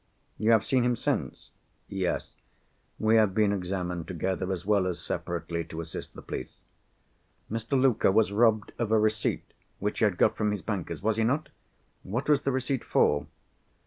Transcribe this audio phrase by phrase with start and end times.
[0.39, 1.51] "You have seen him since?"
[1.87, 2.35] "Yes.
[2.97, 6.63] We have been examined together, as well as separately, to assist the police."
[7.51, 7.79] "Mr.
[7.79, 11.49] Luker was robbed of a receipt which he had got from his banker's—was he not?
[12.01, 13.27] What was the receipt for?"